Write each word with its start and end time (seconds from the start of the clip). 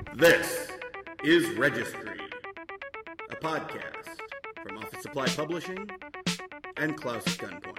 This 0.00 0.68
is 1.22 1.56
Registry, 1.58 2.20
a 3.30 3.36
podcast 3.36 4.08
from 4.62 4.78
Office 4.78 5.02
Supply 5.02 5.26
Publishing 5.26 5.90
and 6.78 6.96
Klaus 6.96 7.24
Gunpoint. 7.24 7.76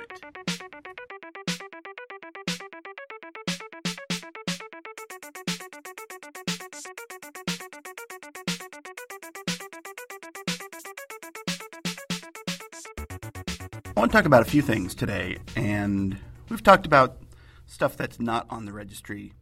I 13.83 13.99
want 13.99 14.12
to 14.12 14.17
talk 14.17 14.26
about 14.26 14.42
a 14.42 14.46
few 14.46 14.62
things 14.62 14.94
today, 14.94 15.38
and 15.56 16.17
we've 16.49 16.63
talked 16.63 16.85
about 16.85 17.17
stuff 17.66 17.98
that's 17.98 18.20
not 18.20 18.45
on 18.49 18.66
the 18.66 18.73
registry 18.73 19.34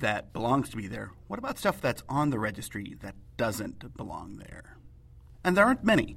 that 0.00 0.32
belongs 0.32 0.68
to 0.70 0.76
be 0.76 0.86
there. 0.86 1.12
What 1.28 1.38
about 1.38 1.58
stuff 1.58 1.80
that's 1.80 2.02
on 2.08 2.30
the 2.30 2.38
registry 2.38 2.96
that 3.00 3.14
doesn't 3.36 3.96
belong 3.96 4.36
there? 4.36 4.76
And 5.44 5.56
there 5.56 5.64
aren't 5.64 5.84
many. 5.84 6.16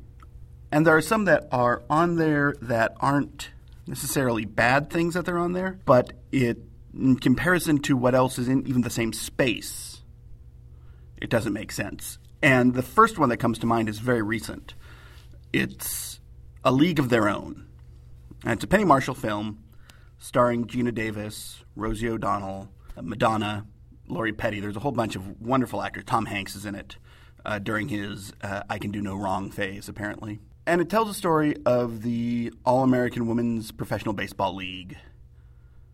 And 0.71 0.85
there 0.85 0.95
are 0.95 1.02
some 1.02 1.25
that 1.25 1.47
are 1.52 1.83
on 1.89 2.16
there 2.16 2.55
that 2.61 2.95
aren't 2.99 3.52
necessarily 3.85 4.45
bad 4.45 4.89
things 4.89 5.13
that 5.13 5.25
they're 5.25 5.38
on 5.38 5.53
there, 5.53 5.79
but 5.85 6.13
it 6.31 6.59
in 6.93 7.17
comparison 7.17 7.77
to 7.79 7.95
what 7.95 8.16
else 8.16 8.39
is 8.39 8.47
in 8.47 8.67
even 8.67 8.81
the 8.81 8.89
same 8.89 9.13
space, 9.13 10.02
it 11.21 11.30
doesn't 11.30 11.53
make 11.53 11.71
sense. 11.71 12.17
And 12.41 12.73
the 12.73 12.83
first 12.83 13.17
one 13.17 13.30
that 13.30 13.38
comes 13.38 13.59
to 13.59 13.66
mind 13.66 13.89
is 13.89 13.99
very 13.99 14.21
recent. 14.21 14.73
It's 15.53 16.19
A 16.63 16.71
League 16.71 16.99
of 16.99 17.09
Their 17.09 17.30
Own. 17.30 17.67
And 18.44 18.53
it's 18.53 18.63
a 18.63 18.67
Penny 18.67 18.83
Marshall 18.83 19.16
film 19.16 19.63
starring 20.19 20.66
Geena 20.66 20.94
Davis, 20.94 21.63
Rosie 21.75 22.09
O'Donnell, 22.09 22.69
Madonna, 23.01 23.65
Lori 24.07 24.33
Petty. 24.33 24.59
There's 24.59 24.75
a 24.75 24.79
whole 24.79 24.91
bunch 24.91 25.15
of 25.15 25.41
wonderful 25.41 25.81
actors. 25.81 26.03
Tom 26.05 26.25
Hanks 26.25 26.55
is 26.55 26.66
in 26.66 26.75
it 26.75 26.97
uh, 27.45 27.59
during 27.59 27.88
his 27.88 28.33
uh, 28.41 28.63
I 28.69 28.80
Can 28.80 28.91
Do 28.91 29.02
No 29.02 29.16
Wrong 29.16 29.52
phase, 29.52 29.89
apparently. 29.89 30.39
And 30.66 30.81
it 30.81 30.89
tells 30.89 31.09
a 31.09 31.13
story 31.13 31.55
of 31.66 32.02
the 32.02 32.52
All 32.66 32.83
American 32.83 33.27
Women's 33.27 33.72
Professional 33.72 34.13
Baseball 34.13 34.53
League. 34.53 34.97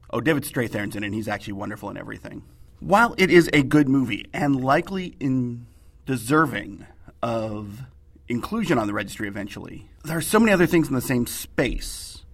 Oh, 0.10 0.20
David 0.20 0.44
Strathairn's 0.44 0.96
in 0.96 1.04
it, 1.04 1.08
and 1.08 1.16
he's 1.16 1.28
actually 1.28 1.54
wonderful 1.54 1.90
in 1.90 1.98
everything. 1.98 2.44
While 2.80 3.16
it 3.18 3.30
is 3.30 3.50
a 3.54 3.64
good 3.64 3.88
movie 3.88 4.26
and 4.34 4.64
likely 4.64 5.16
in 5.20 5.68
deserving 6.06 6.86
of 7.22 7.84
inclusion 8.28 8.78
on 8.78 8.88
the 8.88 8.94
registry 8.94 9.28
eventually, 9.28 9.90
there 10.04 10.18
are 10.18 10.22
so 10.22 10.40
many 10.40 10.52
other 10.52 10.66
things 10.66 10.88
in 10.88 10.96
the 10.96 11.02
same 11.02 11.26
space. 11.28 12.26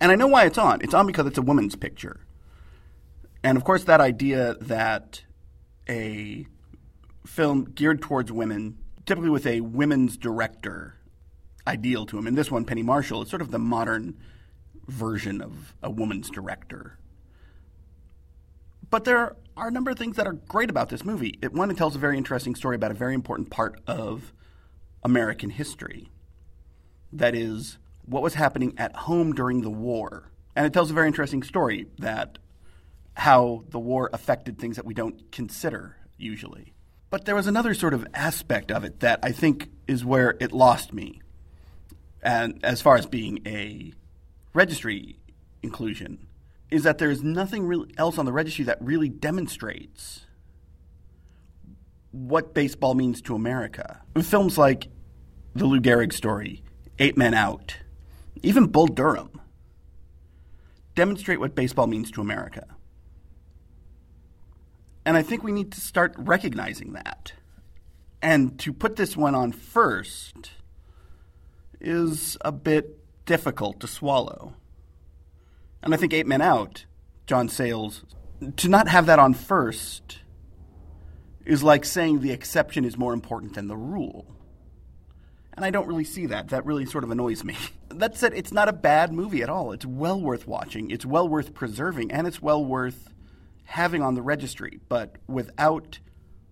And 0.00 0.12
I 0.12 0.14
know 0.14 0.26
why 0.26 0.44
it's 0.44 0.58
on. 0.58 0.80
It's 0.82 0.94
on 0.94 1.06
because 1.06 1.26
it's 1.26 1.38
a 1.38 1.42
woman's 1.42 1.74
picture. 1.76 2.20
And 3.44 3.58
of 3.58 3.64
course, 3.64 3.84
that 3.84 4.00
idea 4.00 4.54
that 4.60 5.22
a 5.88 6.46
film 7.26 7.64
geared 7.64 8.00
towards 8.00 8.30
women, 8.30 8.78
typically 9.06 9.30
with 9.30 9.46
a 9.46 9.60
women's 9.60 10.16
director 10.16 10.96
ideal 11.66 12.06
to 12.06 12.18
him, 12.18 12.26
in 12.26 12.34
this 12.34 12.50
one, 12.50 12.64
Penny 12.64 12.82
Marshall, 12.82 13.22
is 13.22 13.30
sort 13.30 13.42
of 13.42 13.50
the 13.50 13.58
modern 13.58 14.16
version 14.86 15.40
of 15.40 15.74
a 15.82 15.90
woman's 15.90 16.30
director. 16.30 16.98
But 18.90 19.04
there 19.04 19.36
are 19.56 19.68
a 19.68 19.70
number 19.70 19.90
of 19.90 19.98
things 19.98 20.16
that 20.16 20.26
are 20.26 20.34
great 20.34 20.70
about 20.70 20.88
this 20.88 21.04
movie. 21.04 21.38
It, 21.42 21.52
one, 21.52 21.70
it 21.70 21.76
tells 21.76 21.96
a 21.96 21.98
very 21.98 22.18
interesting 22.18 22.54
story 22.54 22.76
about 22.76 22.90
a 22.90 22.94
very 22.94 23.14
important 23.14 23.50
part 23.50 23.80
of 23.86 24.32
American 25.02 25.50
history. 25.50 26.10
That 27.12 27.34
is, 27.34 27.78
what 28.04 28.22
was 28.22 28.34
happening 28.34 28.74
at 28.76 28.94
home 28.94 29.32
during 29.32 29.62
the 29.62 29.70
war. 29.70 30.30
And 30.54 30.66
it 30.66 30.72
tells 30.72 30.90
a 30.90 30.94
very 30.94 31.06
interesting 31.06 31.42
story 31.42 31.86
that 31.98 32.38
how 33.14 33.64
the 33.68 33.78
war 33.78 34.10
affected 34.12 34.58
things 34.58 34.76
that 34.76 34.84
we 34.84 34.94
don't 34.94 35.30
consider 35.30 35.96
usually. 36.16 36.72
But 37.10 37.24
there 37.26 37.34
was 37.34 37.46
another 37.46 37.74
sort 37.74 37.92
of 37.94 38.06
aspect 38.14 38.70
of 38.70 38.84
it 38.84 39.00
that 39.00 39.20
I 39.22 39.32
think 39.32 39.70
is 39.86 40.04
where 40.04 40.36
it 40.40 40.52
lost 40.52 40.92
me. 40.94 41.20
And 42.22 42.58
as 42.64 42.80
far 42.80 42.96
as 42.96 43.06
being 43.06 43.40
a 43.46 43.92
registry 44.54 45.18
inclusion, 45.62 46.26
is 46.70 46.84
that 46.84 46.98
there's 46.98 47.22
nothing 47.22 47.66
really 47.66 47.92
else 47.98 48.16
on 48.16 48.24
the 48.24 48.32
registry 48.32 48.64
that 48.64 48.80
really 48.80 49.10
demonstrates 49.10 50.24
what 52.12 52.54
baseball 52.54 52.94
means 52.94 53.20
to 53.22 53.34
America. 53.34 54.00
Films 54.22 54.56
like 54.56 54.88
The 55.54 55.66
Lou 55.66 55.80
Gehrig 55.80 56.12
Story, 56.12 56.62
Eight 56.98 57.16
Men 57.16 57.34
Out, 57.34 57.76
even 58.42 58.66
Bull 58.66 58.86
Durham 58.86 59.40
demonstrate 60.94 61.40
what 61.40 61.54
baseball 61.54 61.86
means 61.86 62.10
to 62.10 62.20
America. 62.20 62.66
And 65.04 65.16
I 65.16 65.22
think 65.22 65.42
we 65.42 65.52
need 65.52 65.72
to 65.72 65.80
start 65.80 66.14
recognizing 66.16 66.92
that. 66.92 67.32
And 68.20 68.58
to 68.60 68.72
put 68.72 68.96
this 68.96 69.16
one 69.16 69.34
on 69.34 69.52
first 69.52 70.52
is 71.80 72.36
a 72.42 72.52
bit 72.52 72.98
difficult 73.26 73.80
to 73.80 73.88
swallow. 73.88 74.54
And 75.82 75.92
I 75.92 75.96
think 75.96 76.12
Eight 76.12 76.26
Men 76.26 76.40
Out, 76.40 76.86
John 77.26 77.48
Sayles, 77.48 78.04
to 78.56 78.68
not 78.68 78.88
have 78.88 79.06
that 79.06 79.18
on 79.18 79.34
first 79.34 80.20
is 81.44 81.62
like 81.62 81.84
saying 81.84 82.20
the 82.20 82.30
exception 82.30 82.84
is 82.84 82.96
more 82.96 83.12
important 83.12 83.54
than 83.54 83.66
the 83.66 83.76
rule. 83.76 84.26
And 85.54 85.64
I 85.64 85.70
don't 85.70 85.86
really 85.86 86.04
see 86.04 86.26
that. 86.26 86.48
That 86.48 86.64
really 86.64 86.86
sort 86.86 87.04
of 87.04 87.10
annoys 87.10 87.44
me. 87.44 87.56
That 87.92 88.16
said, 88.16 88.32
it's 88.32 88.52
not 88.52 88.70
a 88.70 88.72
bad 88.72 89.12
movie 89.12 89.42
at 89.42 89.50
all. 89.50 89.70
It's 89.72 89.84
well 89.84 90.18
worth 90.18 90.48
watching, 90.48 90.90
it's 90.90 91.04
well 91.04 91.28
worth 91.28 91.52
preserving, 91.52 92.10
and 92.10 92.26
it's 92.26 92.40
well 92.40 92.64
worth 92.64 93.12
having 93.72 94.02
on 94.02 94.14
the 94.14 94.20
registry, 94.20 94.80
but 94.90 95.16
without 95.26 95.98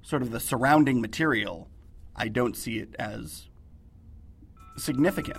sort 0.00 0.22
of 0.22 0.30
the 0.30 0.40
surrounding 0.40 1.02
material, 1.02 1.68
I 2.16 2.28
don't 2.28 2.56
see 2.56 2.78
it 2.78 2.94
as 2.98 3.48
significant. 4.78 5.36